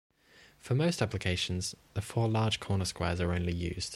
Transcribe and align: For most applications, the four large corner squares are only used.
For 0.57 0.73
most 0.73 0.99
applications, 0.99 1.75
the 1.93 2.01
four 2.01 2.27
large 2.27 2.59
corner 2.59 2.85
squares 2.85 3.21
are 3.21 3.31
only 3.33 3.53
used. 3.53 3.89